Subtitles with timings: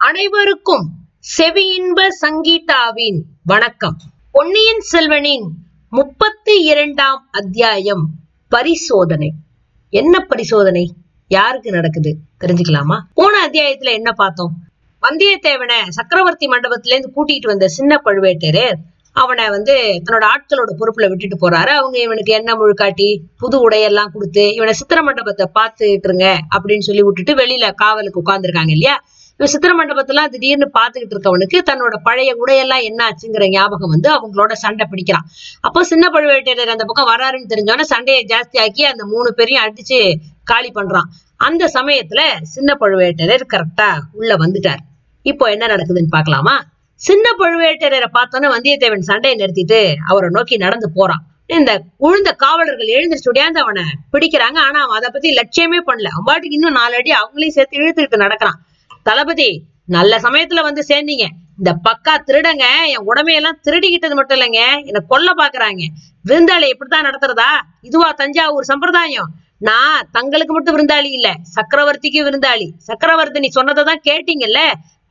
[0.00, 0.90] அனைவருக்கும்
[1.38, 3.96] செவியின்ப சங்கீதாவின் வணக்கம்.
[4.30, 5.46] பொன்னியின் செல்வனின்
[5.90, 8.10] முப்பத்தி இரண்டாம் அத்தியாயம்
[8.48, 9.32] பரிசோதனை.
[9.90, 10.92] என்ன பரிசோதனை?
[11.28, 12.16] யாருக்கு நடக்குது?
[12.40, 12.98] தெரிஞ்சுக்கலாமா?
[13.14, 14.52] போன அத்தியாயத்துல என்ன பார்த்தோம்?
[15.02, 18.74] வந்தியத்தேவனை சக்கரவர்த்தி மண்டபத்துல இருந்து கூட்டிட்டு வந்த சின்ன பழுவேட்டரர்
[19.12, 21.66] அவனை வந்து தன்னோட ஆட்களோட பொறுப்புல விட்டுட்டு போறாரு.
[21.66, 27.34] அவங்க இவனுக்கு என்ன முழுக்காட்டி புது உடையெல்லாம் கொடுத்து இவனை சித்திர மண்டபத்தை பார்த்துட்டு இருங்க அப்படின்னு சொல்லி விட்டுட்டு
[27.34, 29.04] வெளியில காவலுக்கு உட்கார்ந்துருக்காங்க இல்லையா?
[29.38, 34.86] இவன் சித்திர மண்டபத்தெல்லாம் திடீர்னு பாத்துக்கிட்டு இருக்கவனுக்கு தன்னோட பழைய உடையெல்லாம் என்ன ஆச்சுங்கிற ஞாபகம் வந்து அவங்களோட சண்டை
[34.90, 35.26] பிடிக்கிறான்.
[35.60, 40.00] அப்போ சின்ன பழுவேட்டையர் அந்த பக்கம் வராருன்னு தெரிஞ்சோன்னே சண்டையை ஜாஸ்தி ஆக்கி அந்த மூணு பேரையும் அடிச்சு
[40.44, 41.08] காலி பண்றான்.
[41.36, 44.82] அந்த சமயத்துல சின்ன பழுவேட்டரர் கரெக்டா உள்ள வந்துட்டார்.
[45.22, 46.56] இப்போ என்ன நடக்குதுன்னு பாக்கலாமா
[46.94, 51.22] சின்ன பழுவேட்டரரை பார்த்தோன்னே வந்தியத்தேவன் சண்டையை நிறுத்திட்டு அவரை நோக்கி நடந்து போறான்.
[51.46, 51.72] இந்த
[52.06, 54.58] உழுந்த காவலர்கள் எழுந்திருச்சு உடையாந்து அவனை பிடிக்கிறாங்க.
[54.66, 56.08] ஆனா அவன் அதை பத்தி லட்சியமே பண்ணல.
[56.14, 58.58] அவன் பாட்டுக்கு இன்னும் நாலு அடி அவங்களையும் சேர்த்து இழுத்துக்கிட்டு நடக்கிறான்.
[59.08, 59.50] தளபதி
[59.96, 61.26] நல்ல சமயத்துல வந்து சேர்ந்தீங்க.
[61.58, 65.82] இந்த பக்கா திருடங்க என் உடமையெல்லாம் திருடிக்கிட்டது மட்டும் இல்லைங்க என்னை கொல்ல பாக்குறாங்க.
[66.28, 67.50] விருந்தாளி இப்படித்தான் நடத்துறதா?
[67.82, 69.30] இதுவா தஞ்சாவூர் சம்பிரதாயம்.
[69.68, 72.66] நான் தங்களுக்கு மட்டும் விருந்தாளி இல்ல சக்கரவர்த்திக்கு விருந்தாளி.
[72.88, 74.60] சக்கரவர்த்தி நீ சொன்னதை கேட்டீங்கல்ல?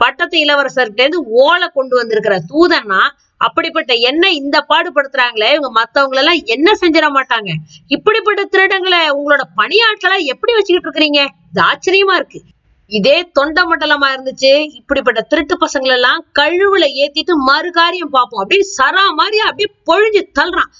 [0.02, 3.02] பட்டத்து இளவரசர்கிட்ட இருந்து ஓலை கொண்டு வந்திருக்கிற தூதன்னா
[3.38, 7.50] அப்படிப்பட்ட என்ன இந்த பாடுபடுத்துறாங்களே இவங்க மத்தவங்களெல்லாம் என்ன செஞ்சிட மாட்டாங்க?
[7.88, 11.22] இப்படிப்பட்ட திருடங்களை உங்களோட பணியாற்றலா எப்படி வச்சுக்கிட்டு இருக்கிறீங்க?
[11.52, 12.42] இது ஆச்சரியமா இருக்கு.
[12.88, 14.68] இதே தொண்ட மண்டலமா இருந்துச்சு.
[14.74, 18.42] இப்படிப்பட்ட திருட்டு பசங்களை எல்லாம் கழுவுல ஏத்திட்டு மறு காரியம் பார்ப்போம்.
[18.42, 20.72] அப்படியே சரா மாதிரி அப்படியே பொழிஞ்சு தள்ளுறான்.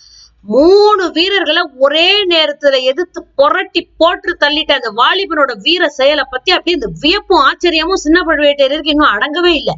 [0.42, 6.90] மூணு வீரர்களை ஒரே நேரத்துல எதிர்த்து புரட்டி போட்டு தள்ளிட்ட அந்த வாலிபனோட வீர செயலை பத்தி அப்படியே இந்த
[7.00, 9.74] வியப்பும் ஆச்சரியமும் சின்ன பழுவேட்டருக்கு இன்னும் அடங்கவே இல்லை.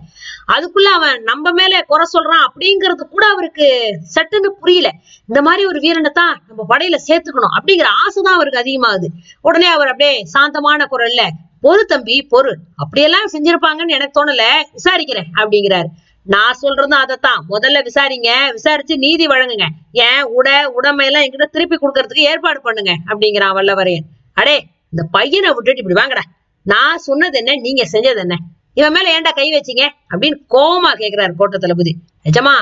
[0.47, 4.91] அதுக்குள்ள அவன் நம்ம மேல குறை சொல்றான் அப்படிங்கிறது கூட அவருக்கு சட்டுன்னு புரியல.
[5.27, 9.05] இந்த மாதிரி ஒரு வீரனை தான் நம்ம படையில சேர்த்துக்கணும் அப்படிங்கிற ஆசைதான் அவருக்கு அதிகமாகுது.
[9.41, 11.21] உடனே அவர் அப்படியே சாந்தமான குரல்ல
[11.63, 12.53] பொறு தம்பி பொறு.
[12.75, 14.41] அப்படியெல்லாம் செஞ்சிருப்பாங்கன்னு எனக்கு தோணல.
[14.73, 15.85] விசாரிக்கிறேன் அப்படிங்கிறாரு.
[16.23, 17.45] நான் சொல்றதும் அதைத்தான்.
[17.49, 18.51] முதல்ல விசாரிங்க.
[18.51, 19.65] விசாரிச்சு நீதி வழங்குங்க.
[19.91, 24.05] ஏன் உட உடமையெல்லாம் என்கிட்ட திருப்பி கொடுக்கறதுக்கு ஏற்பாடு பண்ணுங்க அப்படிங்கிறான் வல்லவரையன்.
[24.33, 26.21] அடே இந்த பையனை விட்டுட்டு இப்படி வாங்கடா.
[26.63, 28.37] நான் சொன்னது என்ன நீங்க செஞ்சது என்ன?
[28.73, 29.87] இவன் மேல ஏன்டா கை வச்சீங்க?
[30.15, 31.95] அப்படின்னு கோமா கேக்குறாரு கோட்ட தளபதி
[32.29, 32.53] நிஜமா?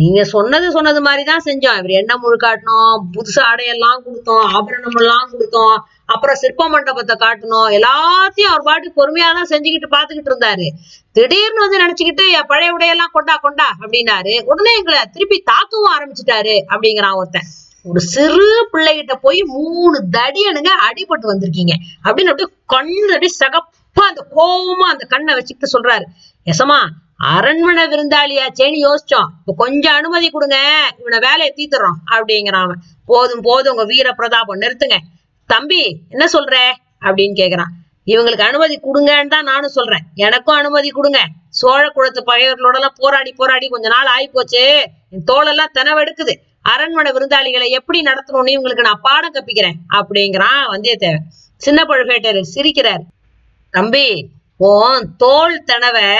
[0.00, 1.76] நீங்க சொன்னது சொன்னது மாதிரிதான் செஞ்சோம்.
[1.80, 5.76] இவர் முழு முழுக்காட்டணும் புதுசு ஆடையெல்லாம் கொடுத்தோம் ஆபரணம் எல்லாம் கொடுத்தோம்
[6.14, 10.66] அப்புறம் சிற்ப மண்டபத்தை காட்டணும் எல்லாத்தையும் அவர் பாட்டுக்கு பொறுமையா தான் செஞ்சுக்கிட்டு பாத்துக்கிட்டு இருந்தாரு.
[11.16, 14.34] திடீர்னு வந்து நினைச்சுக்கிட்டு என் பழைய உடையெல்லாம் கொண்டா கொண்டா அப்படின்னாரு.
[14.50, 17.48] உடனே எங்களை திருப்பி தாக்கவும் ஆரம்பிச்சுட்டாரு அப்படிங்கிறான் ஒருத்தன்.
[17.84, 21.74] ஒரு சிறு பிள்ளைகிட்ட போய் மூணு தடியனுங்க அடிபட்டு வந்திருக்கீங்க
[22.04, 26.06] அப்படின்னு அப்படியே கண்ணு அப்படியே சகப்பா அந்த கோபமா அந்த கண்ணை வச்சுக்கிட்டு சொல்றாரு.
[26.52, 26.78] எசமா
[27.16, 29.28] அரண்மனை விருந்தாளியாச்சேன்னு யோசிச்சோம்.
[29.38, 30.56] இப்ப கொஞ்சம் அனுமதி கொடுங்க.
[30.98, 32.76] இவனை வேலையை தீத்துறோம் அப்படிங்கிறான் அவன்.
[33.06, 33.72] போதும் போதும்.
[33.72, 34.96] உங்க வீர பிரதாபம் நிறுத்துங்க.
[35.46, 36.56] தம்பி என்ன சொல்ற?
[37.00, 37.72] அப்படின்னு கேக்குறான்.
[38.06, 40.02] இவங்களுக்கு அனுமதி கொடுங்கன்னு தான் நானும் சொல்றேன்.
[40.14, 41.18] எனக்கும் அனுமதி கொடுங்க.
[41.48, 47.68] சோழ குளத்து பகைவர்களோட எல்லாம் போராடி போராடி கொஞ்ச நாள் ஆகி போச்சு என் தோலெல்லாம் தினவெடுக்குது அரண்மனை விருந்தாளிகளை
[47.68, 51.26] எப்படி நடத்தணும்னு இவங்களுக்கு நான் பாடம் கப்பிக்கிறேன் அப்படிங்கிறான் வந்தியத்தேவன்.
[51.56, 53.02] சின்ன பழுவேட்டையர் சிரிக்கிறார்.
[53.70, 56.16] தம்பி உன் தோல் தனவ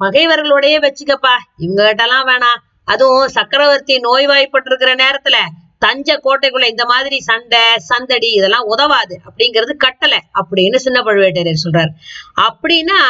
[0.00, 1.36] பகைவர்களோடயே வச்சுக்கப்பா.
[1.56, 2.60] இவங்க கிட்டலாம் வேணாம்.
[2.84, 5.36] அதுவும் சக்கரவர்த்தி நோய்வாய்ப்பட்டிருக்கிற நேரத்துல
[5.78, 9.20] தஞ்சை கோட்டைக்குள்ள இந்த மாதிரி சண்டை சந்தடி இதெல்லாம் உதவாது.
[9.26, 11.92] அப்படிங்கிறது கட்டளை அப்படின்னு சின்ன பழுவேட்டரையர் சொல்றாரு.
[12.40, 13.00] அப்படின்னா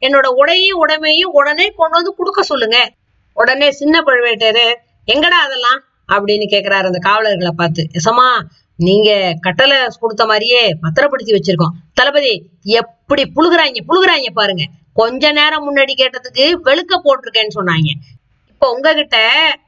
[0.00, 2.90] என்னோட உடையும் உடைமையும் உடனே கொண்டு வந்து கொடுக்க சொல்லுங்க.
[3.34, 4.74] உடனே சின்ன பழுவேட்டரர்
[5.06, 5.82] எங்கடா அதெல்லாம்?
[6.08, 7.88] அப்படின்னு கேக்குறாரு அந்த காவலர்களை பார்த்து.
[7.92, 8.42] எசமா
[8.76, 11.74] நீங்க கட்டளை கொடுத்த மாதிரியே பத்திரப்படுத்தி வச்சிருக்கோம்.
[11.94, 14.64] தளபதி எப்படி புழுகுறாங்க புழுகுறாங்க பாருங்க.
[14.92, 17.90] கொஞ்ச நேரம் முன்னாடி கேட்டதுக்கு வெளுக்க போட்டிருக்கேன்னு சொன்னாங்க
[18.48, 19.16] இப்ப உங்ககிட்ட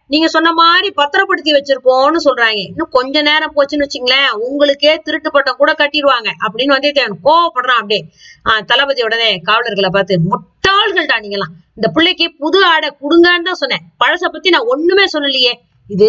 [0.06, 5.72] நீங்க சொன்ன மாதிரி பத்திரப்படுத்தி வச்சிருக்கோம்னு சொல்றாங்க இன்னும் கொஞ்ச நேரம் போச்சுன்னு வச்சுங்களேன் உங்களுக்கே திருட்டு பட்டம் கூட
[5.72, 8.04] கட்டிடுவாங்க அப்படின்னு வந்தியத்தேவன் கோவப்படுறான் அப்படியே.
[8.44, 13.80] ஆஹ் தளபதி உடனே காவலர்களை பார்த்து முட்டாள்கள்டா நீங்களாம் இந்த பிள்ளைக்கு புது ஆடை கொடுங்கன்னு தான் சொன்னேன்.
[14.04, 15.52] பழச பத்தி நான் ஒண்ணுமே சொல்லலையே.
[15.94, 16.08] இது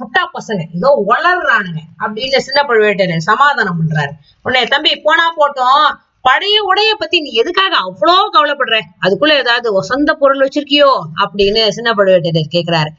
[0.00, 4.12] முட்டா பசங்க ஏதோ வளர்றானுங்க அப்படின்னு சின்ன பழுவேட்டரர் சமாதானம் பண்றாரு.
[4.46, 5.88] உன்னை தம்பி போனா போட்டோம்
[6.28, 8.76] பழைய உடைய பத்தி நீ எதுக்காக அவ்வளோ கவலைப்படுற?
[9.04, 10.90] அதுக்குள்ள ஏதாவது வசந்த பொருள் வச்சிருக்கியோ
[11.22, 12.90] அப்படின்னு சின்ன பழுவேட்டரர் கேக்குறாரு.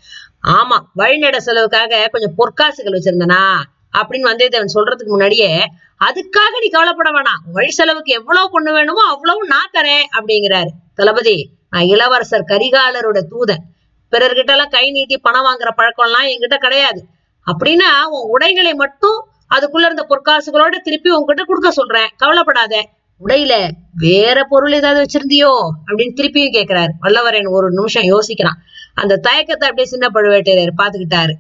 [0.58, 3.42] ஆமா வழிநட செலவுக்காக கொஞ்சம் பொற்காசுகள் வச்சிருந்தனா
[4.00, 5.52] அப்படின்னு வந்தியத்தேவன் சொல்றதுக்கு முன்னாடியே
[6.08, 7.42] அதுக்காக நீ கவலைப்பட வேணாம்.
[7.56, 10.72] வழி செலவுக்கு எவ்வளவு பொண்ணு வேணுமோ அவ்வளவு நான் தரேன் அப்படிங்கிறாரு.
[11.00, 11.38] தளபதி
[11.74, 13.64] நான் இளவரசர் கரிகாலரோட தூதன்.
[14.12, 17.06] பிறர்கிட்ட எல்லாம் கை நீட்டி பணம் வாங்குற பழக்கம் எல்லாம் என்கிட்ட கிடையாது.
[17.48, 22.10] அப்படின்னா உன் உடைகளை மட்டும் அதுக்குள்ள இருந்த பொற்காசுகளோட திருப்பி உங்ககிட்ட கொடுக்க சொல்றேன்.
[22.18, 22.90] கவலைப்படாத.
[23.26, 25.52] உடையில வேற பொருள் ஏதாவது வச்சிருந்தியோ
[25.88, 26.92] அப்படின்னு திருப்பியும் கேக்குறாரு.
[27.02, 28.60] வல்லவரேன் ஒரு நிமிஷம் யோசிக்கிறான்.
[28.94, 31.34] அந்த தயக்கத்தை அப்படியே சின்ன பழுவேட்டையர் பாத்துக்கிட்டாரு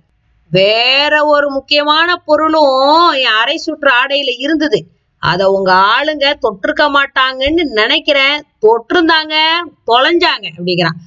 [0.52, 4.86] வேற ஒரு முக்கியமான பொருளும் என் அரை சுற்று ஆடையில இருந்தது.
[5.20, 8.44] அத உங்க ஆளுங்க தொட்டிருக்க மாட்டாங்கன்னு நினைக்கிறேன்.
[8.62, 9.36] தொட்டிருந்தாங்க
[9.88, 10.98] தொலைஞ்சாங்க அப்படிங்கிறான்.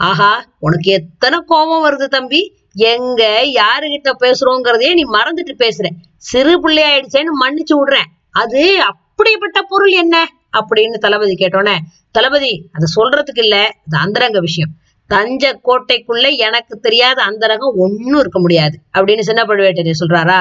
[0.00, 2.40] ஆஹா உனக்கு எத்தனை கோபம் வருது தம்பி?
[2.74, 3.22] எங்க
[3.60, 5.86] யாருகிட்ட பேசுறோங்கிறதையே நீ மறந்துட்டு பேசுற.
[6.16, 8.08] சிறு பிள்ளை ஆயிடுச்சேன்னு மன்னிச்சு விடுறேன்.
[8.30, 10.16] அது அப்படிப்பட்ட பொருள் என்ன?
[10.52, 11.76] அப்படின்னு தளபதி கேட்டோன்னே
[12.10, 14.70] தளபதி அதை சொல்றதுக்கு இல்ல அது அந்தரங்க விஷயம்.
[15.10, 18.76] தஞ்ச கோட்டைக்குள்ள எனக்கு தெரியாத அந்தரங்கம் ஒண்ணும் இருக்க முடியாது.
[18.98, 20.40] அப்படின்னு சின்ன பழுவேட்டரையர் சொல்றாரா?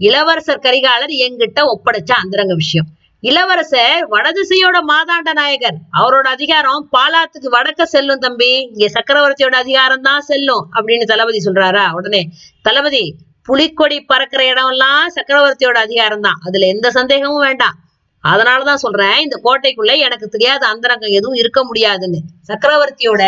[0.00, 2.88] இளவரசர் கரிகாலர் என்கிட்ட ஒப்படைச்ச அந்தரங்க விஷயம்.
[3.22, 5.78] இளவரசர் வடதிசையோட மாதாண்ட நாயகர்.
[5.98, 8.50] அவரோட அதிகாரம் பாலாத்துக்கு வடக்க செல்லும் தம்பி.
[8.72, 11.84] இங்க சக்கரவர்த்தியோட அதிகாரம் தான் செல்லும் அப்படின்னு தளபதி சொல்றாரா?
[11.92, 12.20] உடனே
[12.62, 13.02] தளபதி
[13.48, 16.38] புலிக்கொடி பறக்கிற இடம் எல்லாம் சக்கரவர்த்தியோட அதிகாரம் தான்.
[16.46, 17.76] அதுல எந்த சந்தேகமும் வேண்டாம்.
[18.24, 22.20] அதனாலதான் சொல்றேன் இந்த கோட்டைக்குள்ள எனக்கு தெரியாத அந்தரங்கம் எதுவும் இருக்க முடியாதுன்னு.
[22.50, 23.24] சக்கரவர்த்தியோட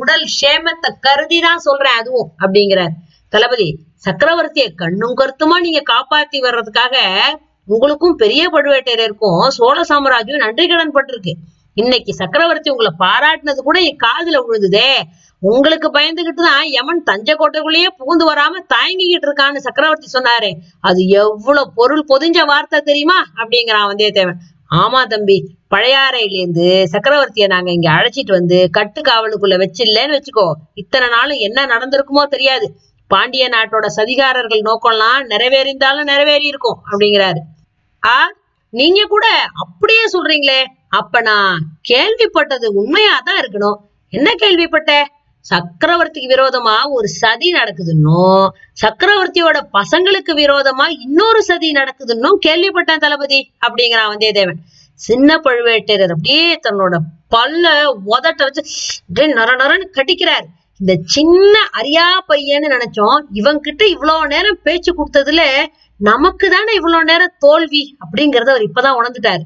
[0.00, 2.94] உடல் சேமத்தை கருதி தான் சொல்றேன் அதுவும் அப்படிங்கிறார்.
[3.32, 3.68] தளபதி
[4.06, 6.96] சக்கரவர்த்தியை கண்ணும் கருத்துமா நீங்க காப்பாத்தி வர்றதுக்காக
[7.74, 11.32] உங்களுக்கும் பெரிய பழுவேட்டையருக்கும் சோழ சாம்ராஜ்யம் நன்றி கடன் பட்டிருக்கு.
[11.76, 14.90] இன்னைக்கு சக்கரவர்த்தி உங்களை பாராட்டினது கூட என் காதுல விழுந்ததே.
[15.42, 20.50] உங்களுக்கு பயந்துகிட்டு தான் யமன் தஞ்சை கோட்டைக்குள்ளேயே புகுந்து வராம தயங்கிக்கிட்டு இருக்கான்னு சக்கரவர்த்தி சொன்னாரே.
[20.80, 23.18] அது எவ்வளவு பொருள் பொதிஞ்ச வார்த்தை தெரியுமா?
[23.40, 24.40] அப்படிங்கிறான் வந்தியத்தேவன்
[24.80, 25.36] ஆமா தம்பி
[25.74, 30.46] பழையாறையிலேருந்து சக்கரவர்த்திய நாங்க இங்க அழைச்சிட்டு வந்து கட்டு காவலுக்குள்ள வச்சிடலன்னு வச்சுக்கோ.
[30.74, 32.68] இத்தனை நாளும் என்ன நடந்திருக்குமோ தெரியாது.
[33.10, 37.40] பாண்டிய நாட்டோட சதிகாரர்கள் நோக்கம்லாம் நிறைவேறிந்தாலும் நிறைவேறி இருக்கும் அப்படிங்கிறாரு.
[38.06, 38.30] ஆ?
[38.70, 40.64] நீங்க கூட அப்படியே சொல்றீங்களே.
[40.88, 41.58] அப்ப நான்
[41.88, 43.78] கேள்விப்பட்டது உண்மையா தான் இருக்கணும்.
[44.12, 45.06] என்ன கேள்விப்பட்ட?
[45.50, 48.48] சக்கரவர்த்திக்கு விரோதமா ஒரு சதி நடக்குதுன்னும்
[48.82, 54.60] சக்கரவர்த்தியோட பசங்களுக்கு விரோதமா இன்னொரு சதி நடக்குதுன்னும் கேள்விப்பட்டேன் தளபதி அப்படிங்கிறான் வந்தியத்தேவன்.
[54.94, 56.96] சின்ன பழுவேட்டரர் அப்படியே தன்னோட
[57.30, 57.66] பல்ல
[58.06, 58.62] உதட்ட வச்சு
[59.08, 60.46] அப்படியே நர நரன்னு கட்டிக்கிறார்
[60.80, 63.20] இந்த சின்ன அரியா பையன்னு நினைச்சோம்.
[63.32, 65.66] இவங்கிட்ட இவ்வளவு நேரம் பேச்சு கொடுத்ததுல
[65.98, 69.44] நமக்கு தானே இவ்வளவு நேரம் தோல்வி அப்படிங்கறத அவர் இப்பதான் உணர்ந்துட்டாரு.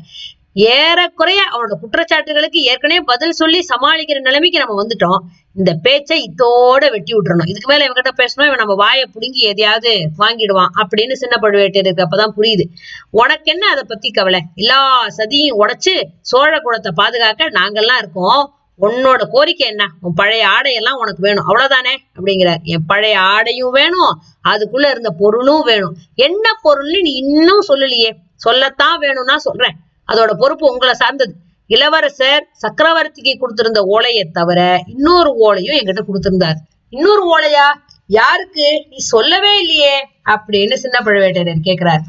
[0.55, 5.21] ஏறக்குறைய அவனோட குற்றச்சாட்டுகளுக்கு ஏற்கனவே பதில் சொல்லி சமாளிக்கிற நிலைமைக்கு நம்ம வந்துட்டோம்.
[5.55, 7.49] இந்த பேச்சை இத்தோட வெட்டி விட்டுறணும்.
[7.49, 12.65] இதுக்கு மேல இவங்கிட்ட பேசணும் இவன் நம்ம வாயை புடுங்கி எதையாவது வாங்கிடுவான் அப்படின்னு சின்ன பழுவேட்டருக்கு அப்பதான் புரியுது.
[13.11, 14.41] உனக்கு என்ன அதை பத்தி கவலை?
[14.55, 18.57] எல்லா சதியும் உடைச்சு சோழ குலத்தை பாதுகாக்க நாங்கெல்லாம் இருக்கோம்.
[18.83, 19.87] உன்னோட கோரிக்கை என்ன?
[20.01, 21.49] உன் பழைய ஆடையெல்லாம் உனக்கு வேணும்.
[21.49, 21.97] அவ்வளவுதானே?
[22.17, 22.63] அப்படிங்கிறார்.
[22.63, 24.23] என் பழைய ஆடையும் வேணும்.
[24.49, 25.97] அதுக்குள்ள இருந்த பொருளும் வேணும்.
[26.15, 28.11] என்ன பொருள்னு நீ இன்னும் சொல்லலையே.
[28.37, 29.77] சொல்லத்தான் வேணும்னா சொல்றேன்.
[30.13, 31.35] அதோட பொறுப்பு உங்களை சார்ந்தது.
[31.67, 36.55] இளவரசர் சக்கரவர்த்திக்கு கொடுத்திருந்த ஓலையை தவிர இன்னொரு ஓலையும் என்கிட்ட கொடுத்திருந்தார்.
[36.89, 37.75] இன்னொரு ஓலையா?
[38.07, 38.87] யாருக்கு?
[38.89, 40.07] நீ சொல்லவே இல்லையே.
[40.27, 42.01] அப்படின்னு சின்ன பழுவேட்டரையர் கேட்கிறார்.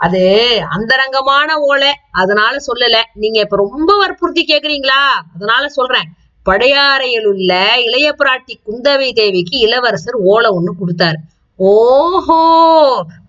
[0.00, 0.22] அது
[0.70, 1.92] அந்தரங்கமான ஓலை.
[2.12, 3.02] அதனால சொல்லல.
[3.14, 5.02] நீங்க இப்ப ரொம்ப வற்புறுத்தி கேக்குறீங்களா?
[5.34, 6.08] அதனால சொல்றேன்.
[6.46, 7.52] படையாறையில் உள்ள
[7.84, 11.18] இளைய பிராட்டி குந்தவை தேவிக்கு இளவரசர் ஓலை ஒண்ணு கொடுத்தாரு.
[11.58, 12.40] ஓஹோ!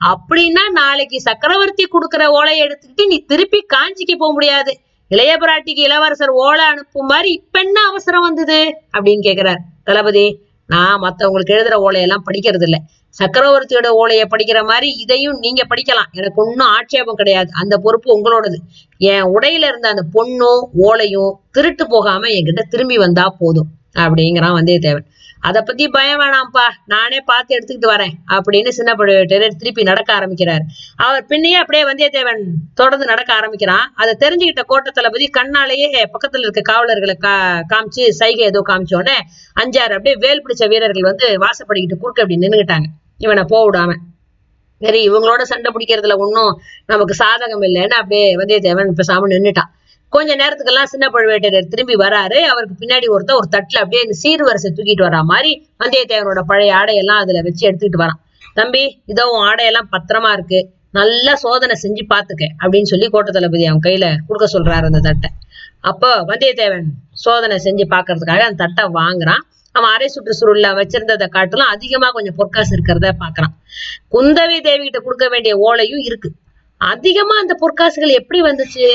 [0.06, 4.72] அப்படின்னா நாளைக்கு சக்கரவர்த்தி கொடுக்கிற ஓலையை எடுத்துக்கிட்டு நீ திருப்பி காஞ்சிக்கு போக முடியாது.
[5.12, 8.60] இளைய பிராட்டிக்கு இளவரசர் ஓலை அனுப்பும் மாதிரி இப்ப என்ன அவசரம் வந்தது?
[8.98, 9.62] அப்படின்னு கேக்குறார்.
[9.84, 10.26] தளபதி
[10.68, 12.82] நான் மத்தவங்களுக்கு எழுதுற ஓலையெல்லாம் படிக்கிறது இல்ல
[13.20, 16.10] சக்கரவர்த்தியோட ஓலையை படிக்கிற மாதிரி இதையும் நீங்க படிக்கலாம்.
[16.12, 17.50] எனக்கு ஒன்றும் ஆட்சேபம் கிடையாது.
[17.54, 18.58] அந்த பொறுப்பு உங்களோடது.
[18.98, 23.68] என் உடையில இருந்த அந்த பொண்ணும் ஓலையும் திருட்டு போகாம என்கிட்ட திரும்பி வந்தா போதும்.
[23.96, 25.06] அப்படிங்கிறான் வந்தியத்தேவன்.
[25.48, 26.64] அதை பத்தி பயம் வேணாம்ப்பா.
[26.94, 30.64] நானே பார்த்து எடுத்துக்கிட்டு வரேன் அப்படின்னு சின்ன பழுவேட்டரர் திருப்பி நடக்க ஆரம்பிக்கிறார்.
[31.06, 32.42] அவர் பின்னையே அப்படியே வந்தியத்தேவன்
[32.80, 33.86] தொடர்ந்து நடக்க ஆரம்பிக்கிறான்.
[33.96, 37.36] அதை தெரிஞ்சுக்கிட்ட கோட்ட தளபதி கண்ணாலேயே பக்கத்துல இருக்க காவலர்களை கா
[37.74, 39.18] காமிச்சு சைகை ஏதோ காமிச்சோடனே
[39.64, 42.90] அஞ்சாறு அப்படியே வேல் பிடிச்ச வீரர்கள் வந்து வாசப்படிக்கிட்டு குறுக்க அப்படி நின்னுகிட்டாங்க
[43.26, 43.94] இவனை போக விடாம
[44.82, 46.54] சரி இவங்களோட சண்டை பிடிக்கிறதுல ஒன்றும்
[46.86, 49.70] நமக்கு சாதகம் இல்லைன்னு அப்படியே வந்தியத்தேவன் பேசாம நின்னுட்டான்.
[50.14, 52.38] கொஞ்ச நேரத்துக்கெல்லாம் சின்ன பழுவேட்டரர் திரும்பி வராரு.
[52.52, 57.42] அவருக்கு பின்னாடி ஒருத்தர் ஒரு தட்டுல அப்படியே இந்த சீர்வரிசை தூக்கிட்டு வரா மாதிரி வந்தியத்தேவனோட பழைய ஆடையெல்லாம் அதுல
[57.42, 58.20] வச்சு எடுத்துக்கிட்டு வரான்.
[58.60, 60.60] தம்பி இதோ உன் ஆடையெல்லாம் பத்திரமா இருக்கு.
[60.92, 65.30] நல்லா சோதனை செஞ்சு பாத்துக்க அப்படின்னு சொல்லி கோட்ட தளபதி அவன் கையில கொடுக்க சொல்றாரு அந்த தட்டை.
[65.92, 66.88] அப்போ வந்தியத்தேவன்
[67.24, 69.44] சோதனை செஞ்சு பாக்குறதுக்காக அந்த தட்டை வாங்குறான்.
[69.72, 73.54] அவன் அரை சுற்று சுருள்ல வச்சிருந்ததை காட்டிலும் அதிகமா கொஞ்சம் பொற்காசு இருக்கிறத பாக்குறான்.
[74.16, 76.32] குந்தவி தேவி கிட்ட கொடுக்க வேண்டிய ஓலையும் இருக்கு.
[76.82, 78.88] அதிகமா அந்த பொற்காசுகள் எப்படி வந்துச்சு?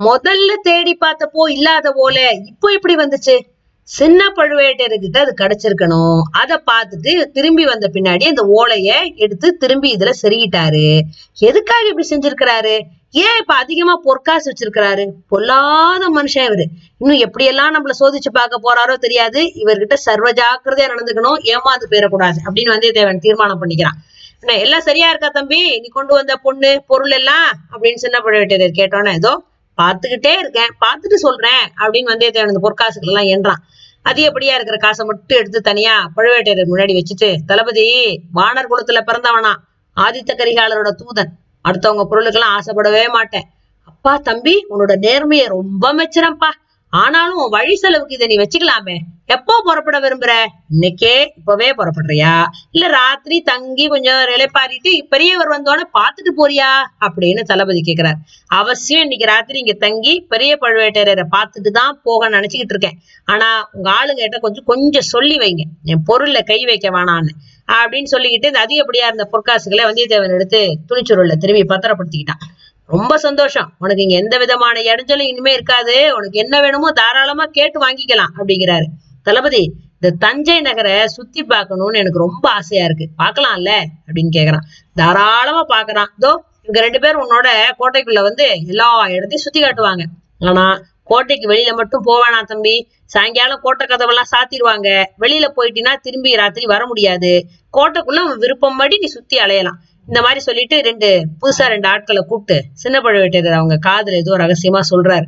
[0.00, 3.40] முதல்ல தேடி பார்த்தப்போ இல்லாத ஓலை இப்போ எப்படி வந்துச்சு?
[3.82, 6.20] சின்ன பழுவேட்டையர்கிட்ட அது கிடைச்சிருக்கணும்.
[6.32, 11.00] அதை பார்த்துட்டு திரும்பி வந்த பின்னாடி அந்த ஓலைய எடுத்து திரும்பி இதுல செருகிட்டாரு.
[11.38, 12.80] எதுக்காக இப்படி செஞ்சிருக்கிறாரு?
[13.10, 15.08] ஏன் இப்ப அதிகமா பொற்காசு வச்சிருக்கிறாரு?
[15.28, 16.64] பொல்லாத மனுஷன் இவரு.
[16.98, 19.42] இன்னும் எப்படியெல்லாம் நம்மள சோதிச்சு பார்க்க போறாரோ தெரியாது.
[19.42, 21.38] இவர்கிட்ட சர்வ ஜாக்கிரதையா நடந்துக்கணும்.
[21.44, 23.98] ஏமாந்து போயிடக்கூடாது அப்படின்னு வந்தியத்தேவன் தீர்மானம் பண்ணிக்கிறான்.
[24.40, 25.80] என்ன எல்லாம் சரியா இருக்கா தம்பி?
[25.80, 27.50] நீ கொண்டு வந்த பொண்ணு பொருள் எல்லாம்?
[27.72, 29.42] அப்படின்னு சின்ன பழுவேட்டையர் கேட்டோன்னே ஏதோ
[29.78, 33.62] பார்த்துக்கிட்டே இருக்கேன் பார்த்துட்டு சொல்றேன் அப்படின்னு வந்து அந்த பொற்காசுகள் எல்லாம் என்றான்
[34.04, 37.86] அதிகப்படியா இருக்கிற காசை மட்டும் எடுத்து தனியா பழுவேட்டையர் முன்னாடி வச்சுட்டு தளபதி
[38.34, 39.52] வானர் குலத்துல பிறந்தவனா
[39.96, 41.32] ஆதித்த கரிகாலரோட தூதன்
[41.64, 43.46] அடுத்தவங்க பொருளுக்கெல்லாம் ஆசைப்படவே மாட்டேன்.
[43.90, 46.50] அப்பா தம்பி உன்னோட நேர்மையை ரொம்ப மெச்சுறேன்ப்பா.
[46.96, 48.96] ஆனாலும் உன் வழி செலவுக்கு இதை நீ வச்சுக்கலாமே.
[49.26, 50.32] எப்போ புறப்பட விரும்புற?
[50.74, 52.44] இன்னைக்கே இப்பவே புறப்படுறியா?
[52.70, 56.70] இல்ல ராத்திரி தங்கி கொஞ்சம் இலைப்பாரிட்டு பெரியவர் வந்தோடனே பாத்துட்டு போறியா?
[57.00, 58.12] அப்படின்னு தளபதி கேக்குறாரு.
[58.46, 62.98] அவசியம் இன்னைக்கு ராத்திரி இங்க தங்கி பெரிய பழுவேட்டரையரை பார்த்துட்டு தான் போக நினைச்சுக்கிட்டு இருக்கேன்.
[63.24, 65.62] ஆனா உங்க ஆளுங்கிட்ட கொஞ்சம் கொஞ்சம் சொல்லி வைங்க.
[65.84, 67.28] என் பொருள்ல கை வைக்க வேணான்னு.
[67.72, 72.42] அப்படின்னு சொல்லிக்கிட்டு இந்த அதிகப்படியா இருந்த பொற்காசுகளை வந்தியத்தேவன் எடுத்து துணிச்சுருள்ல திரும்பி பத்திரப்படுத்திக்கிட்டான்.
[72.86, 73.72] ரொம்ப சந்தோஷம்.
[73.78, 76.14] உனக்கு இங்க எந்த விதமான இடைஞ்சலும் இனிமே இருக்காது.
[76.14, 78.84] உனக்கு என்ன வேணுமோ தாராளமா கேட்டு வாங்கிக்கலாம் அப்படிங்கிறாரு.
[79.22, 83.08] தளபதி இந்த தஞ்சை நகரை சுத்தி பார்க்கணும்னு எனக்கு ரொம்ப ஆசையா இருக்கு.
[83.18, 83.82] பார்க்கலாம்ல?
[84.06, 84.64] அப்படின்னு கேக்குறான்.
[84.94, 87.48] தாராளமா பாக்குறான் இதோ இவங்க ரெண்டு பேரும் உன்னோட
[87.78, 90.04] கோட்டைக்குள்ள வந்து எல்லா இடத்தையும் சுத்தி காட்டுவாங்க.
[90.38, 92.88] ஆனா கோட்டைக்கு வெளியில மட்டும் போவேணாம் தம்பி.
[93.04, 95.04] சாயங்காலம் கோட்டை கதவெல்லாம் சாத்திடுவாங்க.
[95.20, 97.46] வெளியில போயிட்டீங்கன்னா திரும்பி ராத்திரி வர முடியாது.
[97.72, 99.80] கோட்டைக்குள்ள விருப்பம் படி நீ சுத்தி அலையலாம்.
[100.08, 101.08] இந்த மாதிரி சொல்லிட்டு ரெண்டு
[101.40, 105.26] புதுசா ரெண்டு ஆட்களை கூப்பிட்டு சின்ன பழுவேட்டரையர் அவங்க காதல ஏதோ ரகசியமா சொல்றாரு.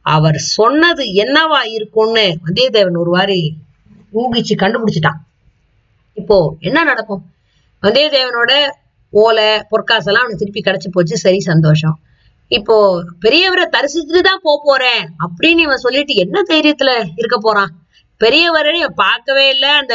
[0.00, 3.56] அவர் சொன்னது என்னவா இருக்கும்னு வந்தியத்தேவன் ஒரு வாரி
[4.14, 5.18] ஊகிச்சு கண்டுபிடிச்சிட்டான்.
[6.12, 7.22] இப்போ என்ன நடக்கும்?
[7.82, 8.52] வந்தியத்தேவனோட
[9.12, 11.16] ஓலை பொற்காசெல்லாம் அவனுக்கு திருப்பி கிடைச்சு போச்சு.
[11.16, 11.96] சரி சந்தோஷம்.
[12.48, 12.76] இப்போ
[13.20, 17.70] பெரியவரை தரிசிச்சுட்டு தான் போக போறேன் அப்படின்னு இவன் சொல்லிட்டு என்ன தைரியத்துல இருக்க போறான்?
[18.20, 19.68] பெரியவரை பார்க்கவே இல்லை.
[19.68, 19.94] அந்த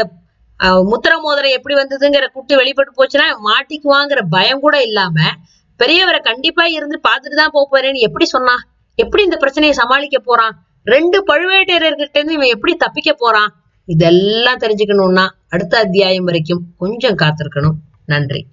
[0.59, 5.17] முத்திர மோதிரம் எப்படி வந்ததுங்கிற குட்டு வெளிப்பட்டு போச்சுன்னா மாட்டிக்குவாங்கிற பயம் கூட இல்லாம
[5.79, 8.59] பெரியவரை கண்டிப்பா இருந்து பார்த்துட்டு தான் போக போறேன்னு எப்படி சொன்னான்?
[8.95, 10.53] எப்படி இந்த பிரச்சனையை சமாளிக்க போறான்?
[10.83, 13.49] ரெண்டு பழுவேட்டையர்கிட்ட இருந்து இவன் எப்படி தப்பிக்க போறான்?
[13.85, 17.75] இதெல்லாம் தெரிஞ்சுக்கணும்னா அடுத்த அத்தியாயம் வரைக்கும் கொஞ்சம் காத்திருக்கணும்.
[18.05, 18.47] நன்றி.